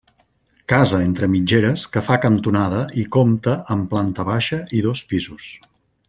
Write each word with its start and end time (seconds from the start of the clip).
Casa 0.71 1.01
entre 1.07 1.27
mitgeres 1.33 1.83
que 1.97 2.03
fa 2.09 2.17
cantonada 2.25 2.81
i 3.03 3.05
compta 3.19 3.55
amb 3.75 3.87
planta 3.95 4.25
baixa 4.35 4.63
i 4.79 4.85
dos 4.87 5.05
pisos. 5.13 5.53